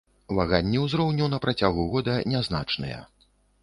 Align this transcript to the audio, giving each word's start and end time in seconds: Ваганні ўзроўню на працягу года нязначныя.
Ваганні 0.37 0.81
ўзроўню 0.85 1.29
на 1.35 1.41
працягу 1.45 1.87
года 1.95 2.19
нязначныя. 2.35 2.99